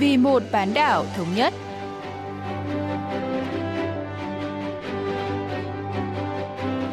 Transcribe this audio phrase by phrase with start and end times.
[0.00, 1.54] vì một bán đảo thống nhất.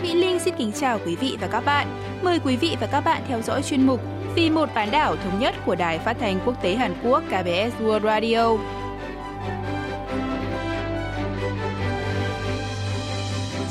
[0.02, 1.88] Mỹ Linh xin kính chào quý vị và các bạn.
[2.22, 4.02] Mời quý vị và các bạn theo dõi chuyên mục
[4.36, 7.82] Vì một bán đảo thống nhất của Đài Phát thanh Quốc tế Hàn Quốc KBS
[7.82, 8.58] World Radio.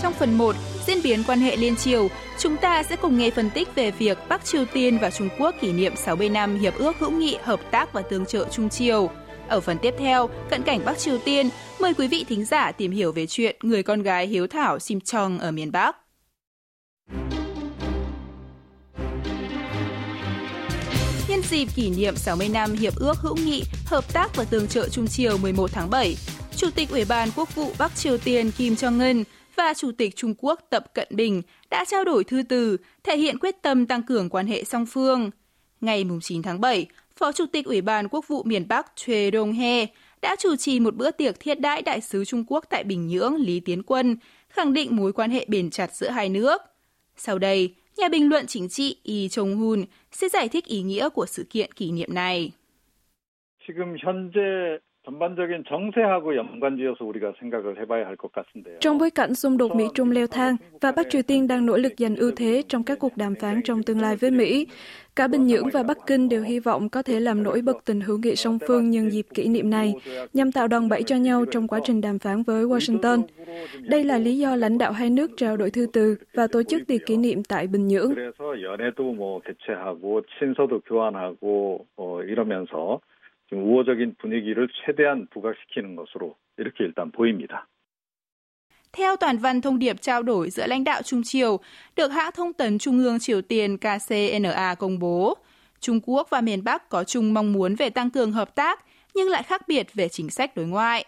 [0.02, 0.56] Trong phần 1,
[0.86, 2.08] diễn biến quan hệ liên triều,
[2.38, 5.54] chúng ta sẽ cùng nghe phân tích về việc Bắc Triều Tiên và Trung Quốc
[5.60, 9.10] kỷ niệm 60 năm Hiệp ước hữu nghị, hợp tác và tương trợ Trung Triều.
[9.48, 11.48] Ở phần tiếp theo, cận cảnh Bắc Triều Tiên,
[11.80, 15.00] mời quý vị thính giả tìm hiểu về chuyện người con gái hiếu thảo Sim
[15.00, 15.96] Chong ở miền Bắc.
[21.28, 24.88] Nhân dịp kỷ niệm 60 năm Hiệp ước hữu nghị, hợp tác và tương trợ
[24.88, 26.16] Trung Triều 11 tháng 7,
[26.56, 29.24] Chủ tịch Ủy ban Quốc vụ Bắc Triều Tiên Kim Jong-un
[29.56, 33.38] và Chủ tịch Trung Quốc Tập Cận Bình đã trao đổi thư từ, thể hiện
[33.38, 35.30] quyết tâm tăng cường quan hệ song phương.
[35.80, 39.85] Ngày 9 tháng 7, Phó Chủ tịch Ủy ban Quốc vụ miền Bắc Choi Dong-he
[40.21, 43.35] đã chủ trì một bữa tiệc thiết đãi đại sứ Trung Quốc tại Bình Nhưỡng
[43.35, 44.17] Lý Tiến Quân,
[44.49, 46.61] khẳng định mối quan hệ bền chặt giữa hai nước.
[47.15, 51.25] Sau đây, nhà bình luận chính trị Yi Chong-hun sẽ giải thích ý nghĩa của
[51.25, 52.51] sự kiện kỷ niệm này.
[53.67, 58.77] 지금 현재 전반적인 정세하고 연관지어서 우리가 생각을 해봐야 할 것 같은데요.
[58.79, 61.93] Trong bối cảnh xung đột Mỹ-Trung leo thang và Bắc Triều Tiên đang nỗ lực
[61.97, 64.67] giành ưu thế trong các cuộc đàm phán trong tương lai với Mỹ,
[65.15, 68.01] cả Bình Nhưỡng và Bắc Kinh đều hy vọng có thể làm nổi bật tình
[68.01, 69.93] hữu nghị song phương nhân dịp kỷ niệm này,
[70.33, 73.23] nhằm tạo đòn bẩy cho nhau trong quá trình đàm phán với Washington.
[73.81, 76.81] Đây là lý do lãnh đạo hai nước trao đổi thư từ và tổ chức
[76.87, 78.13] tiệc kỷ niệm tại Bình Nhưỡng.
[78.15, 82.99] 그래서 연애도 뭐 개최하고 친서도 교환하고 어, 이러면서
[83.49, 87.67] 지금 우호적인 분위기를 최대한 부각시키는 것으로 이렇게 일단 보입니다.
[88.93, 91.59] Theo toàn văn thông điệp trao đổi giữa lãnh đạo Trung Triều,
[91.95, 95.37] được hãng thông tấn Trung ương Triều Tiên KCNA công bố,
[95.79, 99.29] Trung Quốc và miền Bắc có chung mong muốn về tăng cường hợp tác, nhưng
[99.29, 101.05] lại khác biệt về chính sách đối ngoại.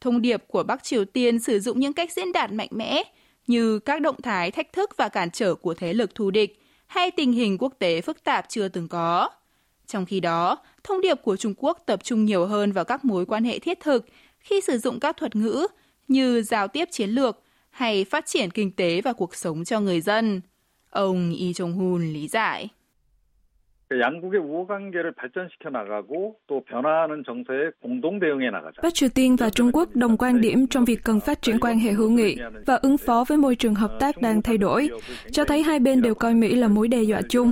[0.00, 3.02] Thông điệp của Bắc Triều Tiên sử dụng những cách diễn đạt mạnh mẽ,
[3.46, 7.10] như các động thái thách thức và cản trở của thế lực thù địch, hay
[7.10, 9.28] tình hình quốc tế phức tạp chưa từng có.
[9.89, 13.25] trong khi đó, thông điệp của Trung Quốc tập trung nhiều hơn vào các mối
[13.25, 14.05] quan hệ thiết thực
[14.39, 15.67] khi sử dụng các thuật ngữ
[16.07, 20.01] như giao tiếp chiến lược hay phát triển kinh tế và cuộc sống cho người
[20.01, 20.41] dân.
[20.89, 22.67] Ông Yi Jong-hun lý giải.
[24.00, 28.82] 양국의 우호 관계를 발전시켜 나가고 또 변화하는 정세에 공동 대응해 나가자.
[28.82, 31.78] Bắc Triều Tiên và Trung Quốc đồng quan điểm trong việc cần phát triển quan
[31.78, 34.88] hệ hữu nghị và ứng phó với môi trường hợp tác đang thay đổi,
[35.32, 37.50] cho thấy hai bên đều coi Mỹ là mối đe dọa chung.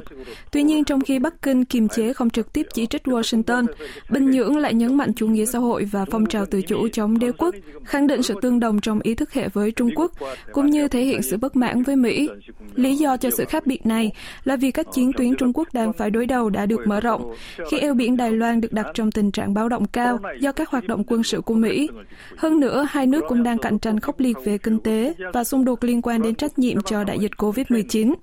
[0.53, 3.67] Tuy nhiên, trong khi Bắc Kinh kiềm chế không trực tiếp chỉ trích Washington,
[4.11, 7.19] Bình Nhưỡng lại nhấn mạnh chủ nghĩa xã hội và phong trào tự chủ chống
[7.19, 7.55] đế quốc,
[7.85, 10.13] khẳng định sự tương đồng trong ý thức hệ với Trung Quốc,
[10.53, 12.29] cũng như thể hiện sự bất mãn với Mỹ.
[12.75, 14.13] Lý do cho sự khác biệt này
[14.45, 17.34] là vì các chiến tuyến Trung Quốc đang phải đối đầu đã được mở rộng,
[17.72, 20.70] khi eo biển Đài Loan được đặt trong tình trạng báo động cao do các
[20.70, 21.90] hoạt động quân sự của Mỹ.
[22.38, 25.66] Hơn nữa, hai nước cũng đang cạnh tranh khốc liệt về kinh tế và xung
[25.66, 28.14] đột liên quan đến trách nhiệm cho đại dịch COVID-19.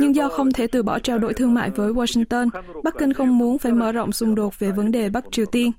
[0.00, 2.48] Nhưng do không thể từ bỏ trao đổi thương mại với Washington,
[2.84, 5.72] Bắc Kinh không muốn phải mở rộng xung đột về vấn đề Bắc Triều Tiên.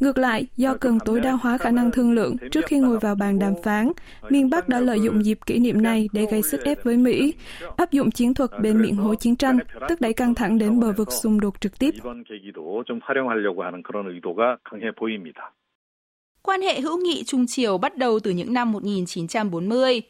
[0.00, 3.14] Ngược lại, do cần tối đa hóa khả năng thương lượng trước khi ngồi vào
[3.14, 3.92] bàn đàm phán,
[4.28, 7.34] miền Bắc đã lợi dụng dịp kỷ niệm này để gây sức ép với Mỹ,
[7.76, 9.58] áp dụng chiến thuật bên miệng hố chiến tranh,
[9.88, 11.90] tức đẩy căng thẳng đến bờ vực cuộc xung đột trực tiếp.
[16.42, 20.02] Quan hệ hữu nghị Trung Triều bắt đầu từ những năm 1940.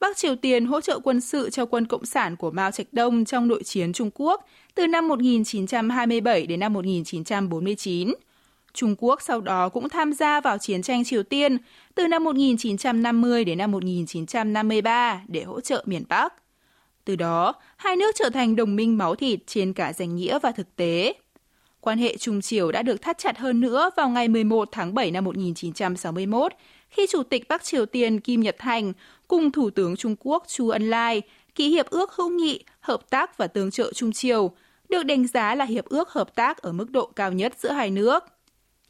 [0.00, 3.24] Bắc Triều Tiên hỗ trợ quân sự cho quân Cộng sản của Mao Trạch Đông
[3.24, 8.14] trong nội chiến Trung Quốc từ năm 1927 đến năm 1949.
[8.72, 11.58] Trung Quốc sau đó cũng tham gia vào chiến tranh Triều Tiên
[11.94, 16.45] từ năm 1950 đến năm 1953 để hỗ trợ miền Bắc.
[17.06, 20.52] Từ đó, hai nước trở thành đồng minh máu thịt trên cả danh nghĩa và
[20.52, 21.14] thực tế.
[21.80, 25.10] Quan hệ Trung Triều đã được thắt chặt hơn nữa vào ngày 11 tháng 7
[25.10, 26.52] năm 1961,
[26.90, 28.92] khi Chủ tịch Bắc Triều Tiên Kim Nhật Thành
[29.28, 31.22] cùng Thủ tướng Trung Quốc Chu Ân Lai
[31.54, 34.50] ký hiệp ước hữu nghị, hợp tác và tương trợ Trung Triều,
[34.88, 37.90] được đánh giá là hiệp ước hợp tác ở mức độ cao nhất giữa hai
[37.90, 38.24] nước.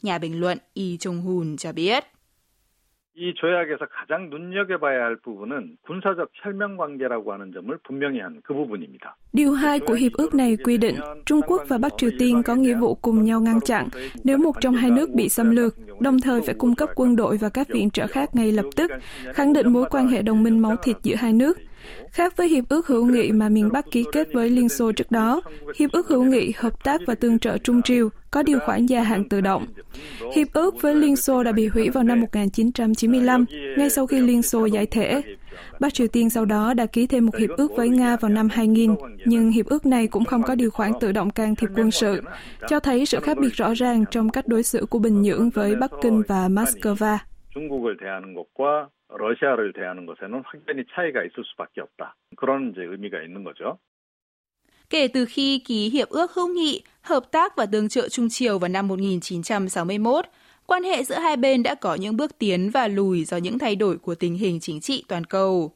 [0.03, 2.05] Nhà bình luận Y Trung Hùn cho biết.
[3.16, 9.18] 이 조약에서 가장 눈여겨봐야 할 부분은 군사적 혈맹 관계라고 하는 점을 분명히 한 그 부분입니다.
[9.34, 10.96] Điều 2 của hiệp ước này quy định
[11.26, 13.88] Trung Quốc và Bắc Triều Tiên có nghĩa vụ cùng nhau ngăn chặn
[14.24, 17.38] nếu một trong hai nước bị xâm lược, đồng thời phải cung cấp quân đội
[17.38, 18.92] và các viện trợ khác ngay lập tức,
[19.34, 21.58] khẳng định mối quan hệ đồng minh máu thịt giữa hai nước.
[22.12, 25.12] Khác với hiệp ước hữu nghị mà miền Bắc ký kết với Liên Xô trước
[25.12, 25.42] đó,
[25.76, 29.02] hiệp ước hữu nghị, hợp tác và tương trợ Trung Triều có điều khoản gia
[29.02, 29.66] hạn tự động.
[30.36, 33.46] Hiệp ước với Liên Xô đã bị hủy vào năm 1995,
[33.78, 35.22] ngay sau khi Liên Xô giải thể.
[35.80, 38.50] Bắc Triều Tiên sau đó đã ký thêm một hiệp ước với Nga vào năm
[38.50, 38.96] 2000,
[39.26, 42.22] nhưng hiệp ước này cũng không có điều khoản tự động can thiệp quân sự,
[42.68, 45.76] cho thấy sự khác biệt rõ ràng trong cách đối xử của Bình Nhưỡng với
[45.76, 47.18] Bắc Kinh và Moscow.
[47.54, 52.16] 중국을 대하는 것과 러시아를 대하는 것에는 확연히 차이가 있을 수밖에 없다.
[52.38, 53.78] 그런 이제 의미가 있는 거죠.
[54.91, 58.59] Kể từ khi ký Hiệp ước hữu nghị, hợp tác và tương trợ Trung Triều
[58.59, 60.27] vào năm 1961,
[60.67, 63.77] quan hệ giữa hai bên đã có những bước tiến và lùi do những thay
[63.77, 65.73] đổi của tình hình chính trị toàn cầu.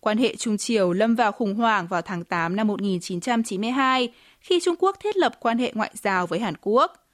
[0.00, 4.76] Quan hệ Trung Triều lâm vào khủng hoảng vào tháng 8 năm 1992 khi Trung
[4.78, 7.06] Quốc thiết lập quan hệ ngoại giao với Hàn Quốc.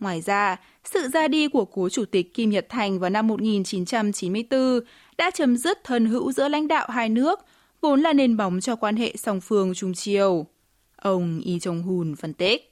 [0.00, 4.80] Ngoài ra, sự ra đi của cố chủ tịch Kim Nhật Thành vào năm 1994
[5.18, 7.40] đã chấm dứt thân hữu giữa lãnh đạo hai nước,
[7.80, 10.46] vốn là nền bóng cho quan hệ song phương Trung Triều.
[11.02, 12.71] Ông Lee Jong-hun phân tích.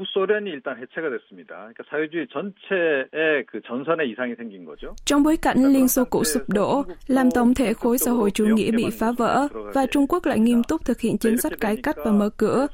[0.00, 1.56] 구소련이 일단 해체가 됐습니다.
[1.56, 4.94] 그러니까 사회주의 전체에 그 전선에 이상이 생긴 거죠.
[5.06, 8.46] Trong bối cảnh Liên Xô cũ sụp đổ, làm tổng thể khối xã hội chủ
[8.46, 11.76] nghĩa bị phá vỡ và Trung Quốc lại nghiêm túc thực hiện chính sách cải
[11.76, 12.66] cách và mở cửa,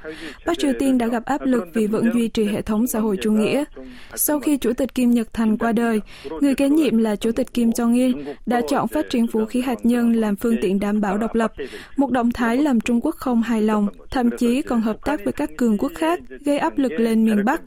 [0.46, 3.16] Bắc Triều Tiên đã gặp áp lực vì vẫn duy trì hệ thống xã hội
[3.22, 3.64] chủ nghĩa.
[4.14, 6.00] Sau khi Chủ tịch Kim Nhật Thành qua đời,
[6.40, 9.78] người kế nhiệm là Chủ tịch Kim Jong-il đã chọn phát triển vũ khí hạt
[9.82, 11.52] nhân làm phương tiện đảm bảo độc lập,
[11.96, 15.32] một động thái làm Trung Quốc không hài lòng, thậm chí còn hợp tác với
[15.32, 17.61] các cường quốc khác, gây áp lực lên miền Bắc.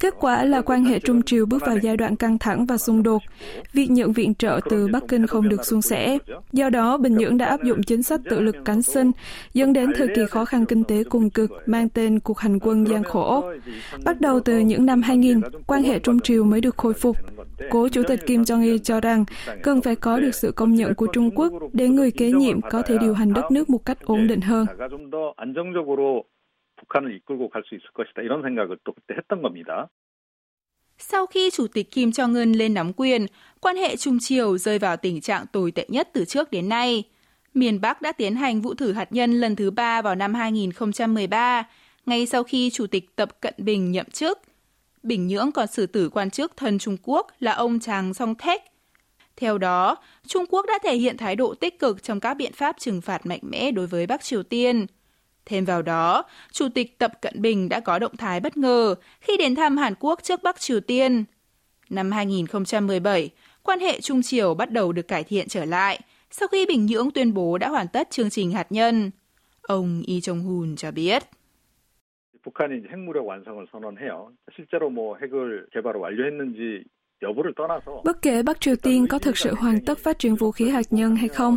[0.00, 3.02] Kết quả là quan hệ Trung Triều bước vào giai đoạn căng thẳng và xung
[3.02, 3.22] đột.
[3.72, 6.18] Việc nhận viện trợ từ Bắc Kinh không được suôn sẻ.
[6.52, 9.10] Do đó, Bình Nhưỡng đã áp dụng chính sách tự lực cánh sinh,
[9.54, 12.84] dẫn đến thời kỳ khó khăn kinh tế cùng cực mang tên cuộc hành quân
[12.84, 13.44] gian khổ.
[14.04, 17.16] Bắt đầu từ những năm 2000, quan hệ Trung Triều mới được khôi phục.
[17.70, 19.24] Cố Chủ tịch Kim Jong-il cho rằng
[19.62, 22.82] cần phải có được sự công nhận của Trung Quốc để người kế nhiệm có
[22.82, 24.66] thể điều hành đất nước một cách ổn định hơn.
[26.81, 28.21] 북한을 이끌고 갈 수 있을 것이다.
[28.21, 29.89] 이런 생각을 또 그때 했던 겁니다.
[30.99, 33.25] Sau khi Chủ tịch Kim Jong-un lên nắm quyền,
[33.61, 37.03] quan hệ Trung Triều rơi vào tình trạng tồi tệ nhất từ trước đến nay.
[37.53, 41.67] Miền Bắc đã tiến hành vụ thử hạt nhân lần thứ ba vào năm 2013,
[42.05, 44.39] ngay sau khi Chủ tịch Tập Cận Bình nhậm chức.
[45.03, 48.61] Bình Nhưỡng còn xử tử quan chức thân Trung Quốc là ông Tràng Song Thech.
[49.35, 49.97] Theo đó,
[50.27, 53.25] Trung Quốc đã thể hiện thái độ tích cực trong các biện pháp trừng phạt
[53.25, 54.97] mạnh mẽ đối với Bắc Triều Tiên –
[55.45, 59.37] Thêm vào đó, Chủ tịch Tập Cận Bình đã có động thái bất ngờ khi
[59.37, 61.25] đến thăm Hàn Quốc trước Bắc Triều Tiên.
[61.89, 63.29] Năm 2017,
[63.63, 65.99] quan hệ Trung Triều bắt đầu được cải thiện trở lại
[66.31, 69.11] sau khi Bình Nhưỡng tuyên bố đã hoàn tất chương trình hạt nhân.
[69.61, 71.23] Ông Lee Jong-hun cho biết.
[72.43, 74.31] 북한이 핵무력 완성을 선언해요.
[74.55, 76.83] 실제로 뭐 핵을 개발을 완료했는지
[78.04, 80.86] Bất kể Bắc Triều Tiên có thực sự hoàn tất phát triển vũ khí hạt
[80.90, 81.56] nhân hay không,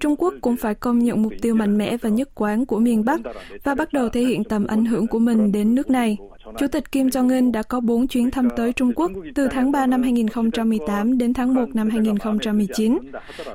[0.00, 3.04] Trung Quốc cũng phải công nhận mục tiêu mạnh mẽ và nhất quán của miền
[3.04, 3.20] Bắc
[3.64, 6.16] và bắt đầu thể hiện tầm ảnh hưởng của mình đến nước này.
[6.58, 9.86] Chủ tịch Kim Jong-un đã có 4 chuyến thăm tới Trung Quốc từ tháng 3
[9.86, 12.98] năm 2018 đến tháng 1 năm 2019.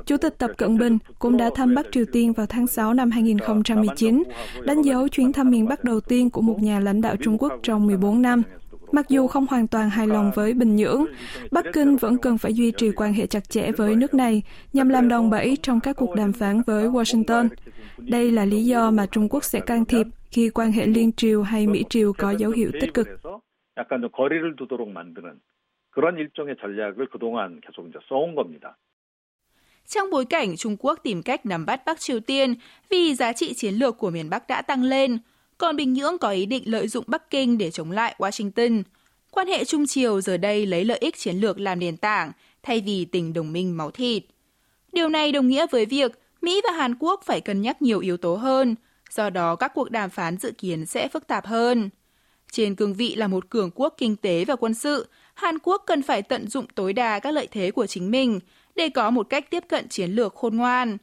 [0.06, 3.12] Chủ tịch Tập Cận Bình cũng đã thăm Bắc Triều Tiên vào tháng 6 năm
[3.12, 4.24] 2019,
[4.64, 7.54] đánh dấu chuyến thăm miền Bắc đầu tiên của một nhà lãnh đạo Trung Quốc
[7.64, 8.44] trong 14 năm.
[8.92, 11.06] Mặc dù không hoàn toàn hài lòng với Bình Nhưỡng,
[11.52, 14.44] Bắc Kinh vẫn cần phải duy trì quan hệ chặt chẽ với nước này
[14.74, 17.50] nhằm làm đòn bẩy trong các cuộc đàm phán với Washington.
[17.98, 21.44] Đây là lý do mà Trung Quốc sẽ can thiệp khi quan hệ liên triều
[21.44, 23.08] hay Mỹ triều có dấu hiệu tích cực.
[29.88, 32.56] Trong bối cảnh Trung Quốc tìm cách nắm bắt Bắc Triều Tiên
[32.90, 35.18] vì giá trị chiến lược của miền Bắc đã tăng lên,
[35.62, 38.84] còn Bình Nhưỡng có ý định lợi dụng Bắc Kinh để chống lại Washington.
[39.32, 42.32] Quan hệ Trung Triều giờ đây lấy lợi ích chiến lược làm nền tảng,
[42.64, 44.24] thay vì tình đồng minh máu thịt.
[44.94, 48.18] Điều này đồng nghĩa với việc Mỹ và Hàn Quốc phải cân nhắc nhiều yếu
[48.18, 48.76] tố hơn,
[49.10, 51.90] do đó các cuộc đàm phán dự kiến sẽ phức tạp hơn.
[52.52, 56.02] Trên cương vị là một cường quốc kinh tế và quân sự, Hàn Quốc cần
[56.02, 58.40] phải tận dụng tối đa các lợi thế của chính mình
[58.76, 60.98] để có một cách tiếp cận chiến lược khôn ngoan.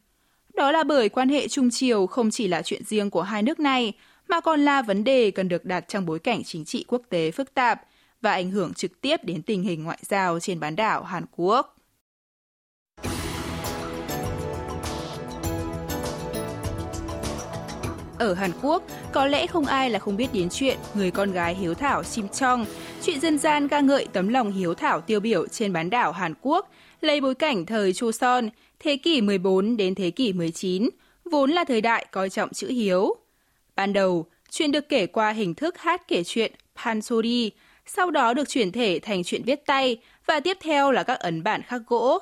[0.54, 3.60] Đó là bởi quan hệ Trung Triều không chỉ là chuyện riêng của hai nước
[3.60, 3.92] này,
[4.28, 7.30] mà còn là vấn đề cần được đặt trong bối cảnh chính trị quốc tế
[7.30, 7.82] phức tạp
[8.20, 11.74] và ảnh hưởng trực tiếp đến tình hình ngoại giao trên bán đảo Hàn Quốc.
[18.18, 18.82] Ở Hàn Quốc,
[19.12, 22.28] có lẽ không ai là không biết đến chuyện người con gái hiếu thảo Sim
[22.28, 22.66] Chong,
[23.02, 26.34] chuyện dân gian ca ngợi tấm lòng hiếu thảo tiêu biểu trên bán đảo Hàn
[26.42, 26.70] Quốc,
[27.00, 30.88] lấy bối cảnh thời Son, thế kỷ 14 đến thế kỷ 19,
[31.24, 33.16] vốn là thời đại coi trọng chữ hiếu.
[33.78, 36.52] Ban đầu, chuyện được kể qua hình thức hát kể chuyện
[36.84, 37.50] Pansori,
[37.86, 41.42] sau đó được chuyển thể thành chuyện viết tay và tiếp theo là các ấn
[41.42, 42.18] bản khắc gỗ.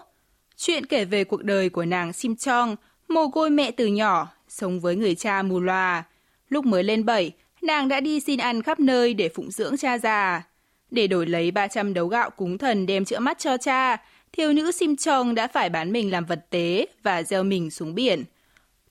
[0.56, 2.76] Chuyện kể về cuộc đời của nàng Sim Chong,
[3.08, 6.04] mồ côi mẹ từ nhỏ, sống với người cha mù loà.
[6.48, 7.32] Lúc mới lên bảy,
[7.62, 10.42] nàng đã đi xin ăn khắp nơi để phụng dưỡng cha già.
[10.90, 13.96] Để đổi lấy 300 đấu gạo cúng thần đem chữa mắt cho cha,
[14.32, 17.94] thiếu nữ Sim Chong đã phải bán mình làm vật tế và gieo mình xuống
[17.94, 18.24] biển.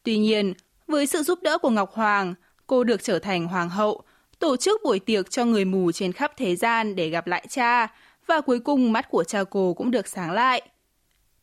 [0.03, 0.53] Tuy nhiên,
[0.88, 2.34] với sự giúp đỡ của Ngọc Hoàng,
[2.67, 4.01] cô được trở thành hoàng hậu,
[4.39, 7.88] tổ chức buổi tiệc cho người mù trên khắp thế gian để gặp lại cha,
[8.27, 10.62] và cuối cùng mắt của cha cô cũng được sáng lại.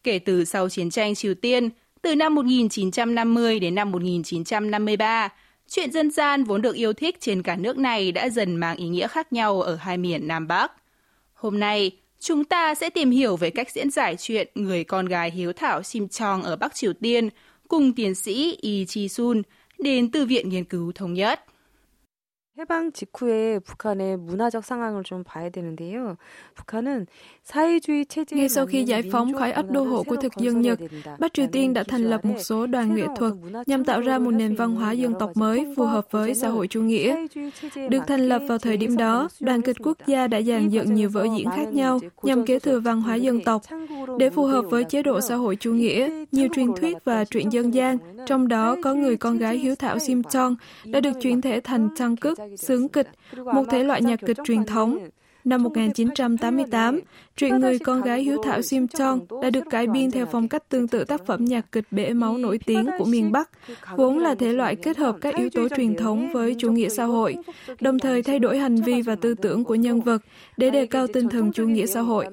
[0.05, 1.71] Kể từ sau chiến tranh Triều Tiên,
[2.03, 5.29] từ năm 1950 đến năm 1953,
[5.69, 8.89] chuyện dân gian vốn được yêu thích trên cả nước này đã dần mang ý
[8.89, 10.73] nghĩa khác nhau ở hai miền Nam Bắc.
[11.35, 15.31] Hôm nay, chúng ta sẽ tìm hiểu về cách diễn giải chuyện người con gái
[15.31, 17.29] hiếu thảo Sim Chong ở Bắc Triều Tiên
[17.69, 19.43] cùng tiến sĩ Yi Chi Sun
[19.83, 21.41] đến từ Viện Nghiên cứu Thống nhất.
[22.60, 26.18] 해방 직후에 북한의 문화적 상황을 좀 봐야 되는데요.
[26.56, 27.06] 북한은
[27.44, 30.80] 사회주의 체제 Ngay sau khi giải phóng khỏi ấp đô hộ của thực dân Nhật,
[31.20, 33.34] Bắc Triều Tiên đã thành lập một số đoàn nghệ thuật
[33.68, 36.68] nhằm tạo ra một nền văn hóa dân tộc mới phù hợp với xã hội
[36.68, 37.26] chủ nghĩa.
[37.90, 41.10] Được thành lập vào thời điểm đó, đoàn kịch quốc gia đã dàn dựng nhiều
[41.10, 43.62] vở diễn khác nhau nhằm kế thừa văn hóa dân tộc.
[44.20, 47.52] Để phù hợp với chế độ xã hội chủ nghĩa, nhiều truyền thuyết và truyện
[47.52, 50.56] dân gian, trong đó có người con gái hiếu thảo Sim Chong,
[50.86, 54.66] đã được chuyển thể thành trang cức, sướng kịch, một thể loại nhạc kịch truyền
[54.66, 55.08] thống.
[55.44, 57.00] Năm 1988,
[57.36, 60.70] truyện người con gái hiếu thảo Sim Chong đã được cải biên theo phong cách
[60.70, 63.50] tương tự tác phẩm nhạc kịch bể máu nổi tiếng của miền Bắc,
[63.96, 67.04] vốn là thể loại kết hợp các yếu tố truyền thống với chủ nghĩa xã
[67.04, 67.36] hội,
[67.82, 70.22] đồng thời thay đổi hành vi và tư tưởng của nhân vật
[70.58, 72.26] để đề cao tinh thần chủ nghĩa xã hội.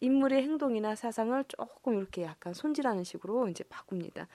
[0.00, 4.28] 인물의 행동이나 사상을 조금 이렇게 약간 손질하는 식으로 이제 바꿉니다.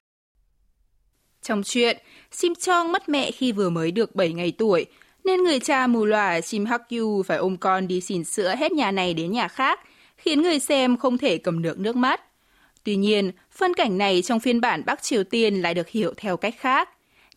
[1.48, 1.98] Trong chuyện,
[2.32, 4.86] Sim Chong mất mẹ khi vừa mới được 7 ngày tuổi,
[5.24, 8.72] nên người cha mù lòa Sim Hak Yu phải ôm con đi xin sữa hết
[8.72, 9.80] nhà này đến nhà khác,
[10.18, 12.22] khiến người xem không thể cầm được nước mắt.
[12.84, 16.38] Tuy nhiên, phân cảnh này trong phiên bản Bắc Triều Tiên lại được hiểu theo
[16.38, 16.90] cách khác.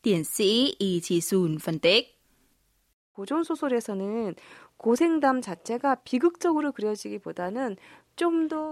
[0.03, 2.17] Tiến sĩ Yi Chi-sun phân tích.
[3.17, 4.35] 고전 소설에서는
[4.77, 7.77] 고생담 자체가 비극적으로 그려지기보다는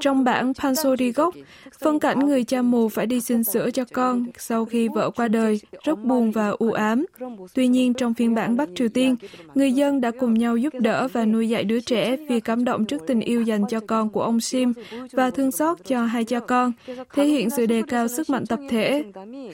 [0.02, 1.34] trong bản Pansori gốc,
[1.80, 5.28] phân cảnh người cha mù phải đi xin sữa cho con sau khi vợ qua
[5.28, 7.06] đời rất buồn và u ám.
[7.54, 9.16] Tuy nhiên, trong phiên bản Bắc Triều Tiên,
[9.56, 12.86] người dân đã cùng nhau giúp đỡ và nuôi dạy đứa trẻ vì cảm động
[12.86, 14.74] trước tình yêu dành cho con của ông Sim
[15.12, 16.72] và thương xót cho hai cha con,
[17.14, 19.04] thể hiện sự đề cao sức mạnh tập thể.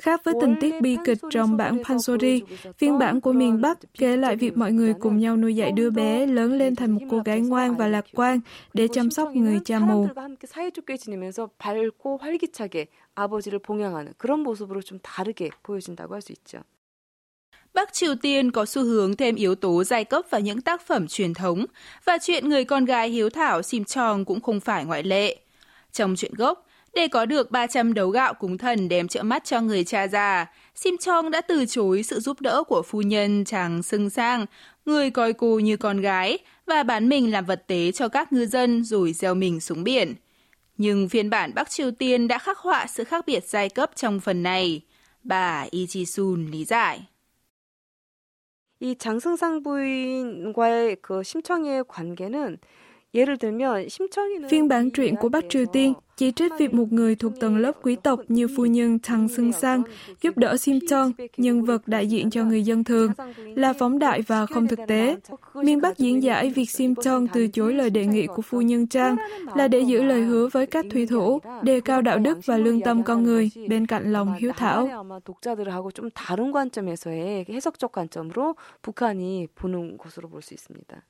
[0.01, 2.41] Khác với tình tiết bi kịch trong bản Pansori,
[2.77, 5.89] phiên bản của miền Bắc kể lại việc mọi người cùng nhau nuôi dạy đứa
[5.89, 8.39] bé lớn lên thành một cô gái ngoan và lạc quan
[8.73, 14.80] để chăm sóc người cha 사람들과 함께 사이좋게 지내면서 밝고 활기차게 아버지를 봉양하는 그런 모습으로
[14.82, 16.62] 좀 다르게 보여진다고 할 수 있죠.
[17.72, 21.06] Bắc Triều Tiên có xu hướng thêm yếu tố giai cấp vào những tác phẩm
[21.08, 21.66] truyền thống,
[22.04, 25.36] và chuyện người con gái hiếu thảo Sim Chong cũng không phải ngoại lệ.
[25.92, 26.63] Trong chuyện gốc,
[26.94, 30.46] để có được 300 đấu gạo cúng thần đem trợ mắt cho người cha già,
[30.74, 34.46] Sim Chong đã từ chối sự giúp đỡ của phu nhân chàng Sưng Sang,
[34.84, 38.46] người coi cô như con gái, và bán mình làm vật tế cho các ngư
[38.46, 40.14] dân rồi gieo mình xuống biển.
[40.76, 44.20] Nhưng phiên bản Bắc Triều Tiên đã khắc họa sự khác biệt giai cấp trong
[44.20, 44.80] phần này.
[45.22, 47.00] Bà Lee Ji-sun lý giải.
[48.82, 52.56] 이 장승상 부인과의 그 심청이의 관계는
[54.50, 57.72] Phiên bản truyện của Bắc Triều Tiên chỉ trích việc một người thuộc tầng lớp
[57.82, 59.82] quý tộc như phu nhân Thằng Sưng Sang
[60.22, 63.12] giúp đỡ Sim Chong, nhân vật đại diện cho người dân thường,
[63.54, 65.16] là phóng đại và không thực tế.
[65.54, 68.86] Miền Bắc diễn giải việc Sim Chong từ chối lời đề nghị của phu nhân
[68.86, 69.16] Trang
[69.54, 72.80] là để giữ lời hứa với các thủy thủ, đề cao đạo đức và lương
[72.80, 74.88] tâm con người bên cạnh lòng hiếu thảo.
[75.24, 81.02] 독자들하고 좀 다른 관점에서의 해석적 관점으로 북한이 보는 것으로 볼 수 있습니다.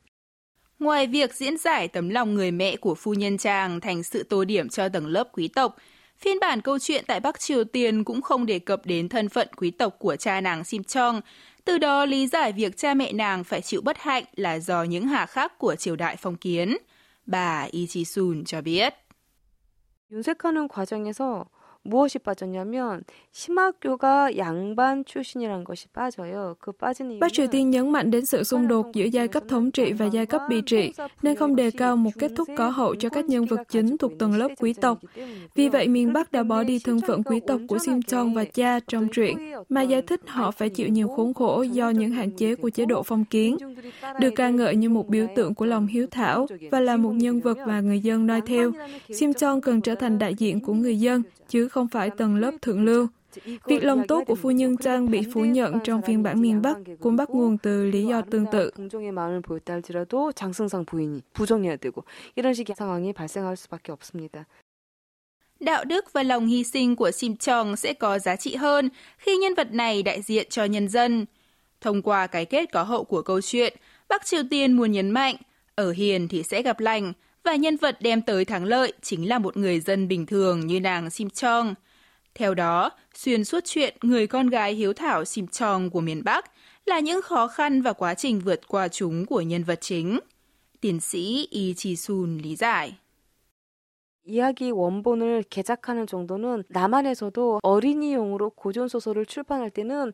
[0.78, 4.44] Ngoài việc diễn giải tấm lòng người mẹ của phu nhân chàng thành sự tô
[4.44, 5.76] điểm cho tầng lớp quý tộc,
[6.18, 9.48] phiên bản câu chuyện tại Bắc Triều Tiên cũng không đề cập đến thân phận
[9.56, 11.20] quý tộc của cha nàng Sim Chong,
[11.64, 15.06] từ đó lý giải việc cha mẹ nàng phải chịu bất hạnh là do những
[15.06, 16.76] hà khắc của triều đại phong kiến.
[17.26, 18.94] Bà Lee Ji-sun cho biết.
[20.10, 21.46] 윤색하는 과정에서
[21.84, 26.56] 무엇이 빠졌냐면 심학교가 양반 출신이란 것이 빠져요.
[26.60, 29.42] 그 빠진 이유는 Bắc Triều Tiên nhấn mạnh đến sự xung đột giữa giai cấp
[29.48, 30.92] thống trị và giai cấp bị trị,
[31.22, 34.12] nên không đề cao một kết thúc có hậu cho các nhân vật chính thuộc
[34.18, 34.98] tầng lớp quý tộc.
[35.54, 38.44] Vì vậy, miền Bắc đã bỏ đi thân phận quý tộc của Sim Chong và
[38.44, 42.30] cha trong truyện, mà giải thích họ phải chịu nhiều khốn khổ do những hạn
[42.30, 43.56] chế của chế độ phong kiến.
[44.20, 47.40] Được ca ngợi như một biểu tượng của lòng hiếu thảo và là một nhân
[47.40, 48.72] vật mà người dân noi theo,
[49.14, 52.51] Sim Chong cần trở thành đại diện của người dân, chứ không phải tầng lớp
[52.61, 53.07] thượng lưu.
[53.65, 56.77] Việc lòng tốt của phu nhân Trang bị phủ nhận trong phiên bản miền Bắc
[56.99, 58.71] cũng bắt nguồn từ lý do tương tự.
[65.59, 69.37] Đạo đức và lòng hy sinh của Sim Chong sẽ có giá trị hơn khi
[69.37, 71.25] nhân vật này đại diện cho nhân dân.
[71.81, 73.73] Thông qua cái kết có hậu của câu chuyện,
[74.09, 75.35] Bắc Triều Tiên muốn nhấn mạnh,
[75.75, 77.13] ở hiền thì sẽ gặp lành,
[77.45, 80.79] và nhân vật đem tới thắng lợi chính là một người dân bình thường như
[80.79, 81.75] nàng Sim Chong.
[82.35, 86.51] Theo đó, xuyên suốt chuyện người con gái hiếu thảo Sim Chong của miền Bắc
[86.85, 90.19] là những khó khăn và quá trình vượt qua chúng của nhân vật chính.
[90.81, 92.95] Tiến sĩ Yi Chi-sun lý giải.
[94.26, 100.12] 이야기 원본을 개작하는 정도는 남한에서도 어린이용으로 고전 소설을 출판할 때는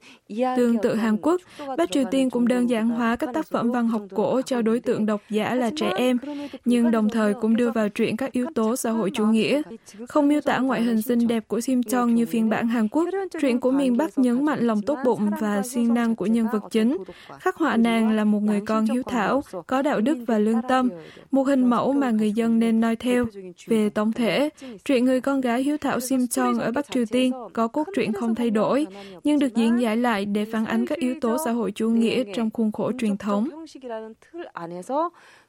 [0.57, 1.41] Tương tự Hàn Quốc,
[1.77, 4.81] Bắc Triều Tiên cũng đơn giản hóa các tác phẩm văn học cổ cho đối
[4.81, 6.19] tượng độc giả là trẻ em,
[6.65, 9.63] nhưng đồng thời cũng đưa vào truyện các yếu tố xã hội chủ nghĩa.
[10.09, 13.09] Không miêu tả ngoại hình xinh đẹp của Sim Chong như phiên bản Hàn Quốc,
[13.41, 16.63] truyện của miền Bắc nhấn mạnh lòng tốt bụng và siêng năng của nhân vật
[16.71, 16.97] chính.
[17.41, 20.89] Khắc họa nàng là một người con hiếu thảo, có đạo đức và lương tâm,
[21.31, 23.25] một hình mẫu mà người dân nên noi theo.
[23.67, 24.49] Về tổng thể,
[24.85, 28.13] truyện người con gái hiếu thảo Sim Chong ở Bắc Triều Tiên có cốt truyện
[28.13, 28.87] không thay đổi,
[29.25, 32.25] nhưng được diễn giải lại để phản ánh các yếu tố xã hội chủ nghĩa
[32.35, 33.49] trong khuôn khổ truyền thống.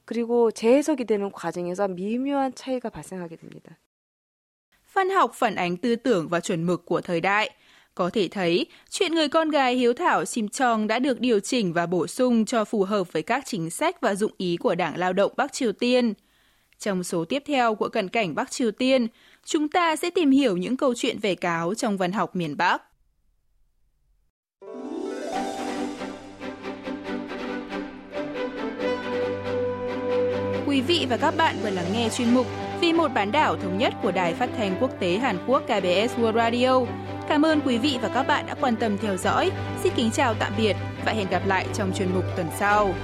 [0.08, 3.78] 그리고 재해석이 되는 과정에서 미묘한 차이가 발생하게 됩니다.
[4.94, 7.52] Văn học phản ánh tư tưởng và chuẩn mực của thời đại.
[7.96, 11.74] Có thể thấy, chuyện người con gái hiếu thảo Sim Chong đã được điều chỉnh
[11.74, 14.98] và bổ sung cho phù hợp với các chính sách và dụng ý của Đảng
[14.98, 16.14] Lao động Bắc Triều Tiên.
[16.83, 19.07] Trong số tiếp theo của Cận cảnh Bắc Triều Tiên,
[19.45, 22.83] chúng ta sẽ tìm hiểu những câu chuyện về cáo trong văn học miền Bắc.
[30.67, 32.47] Quý vị và các bạn vừa lắng nghe chuyên mục
[32.81, 36.19] Vì một bán đảo thống nhất của Đài Phát thanh Quốc tế Hàn Quốc KBS
[36.19, 36.81] World Radio.
[37.29, 39.51] Cảm ơn quý vị và các bạn đã quan tâm theo dõi.
[39.83, 42.95] Xin kính chào tạm biệt và hẹn gặp lại trong chuyên mục tuần sau.